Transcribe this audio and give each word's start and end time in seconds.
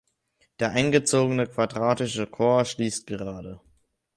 Der 0.59 0.71
eingezogene 0.71 1.45
quadratische 1.45 2.25
Chor 2.25 2.65
schließt 2.65 3.05
gerade. 3.05 3.61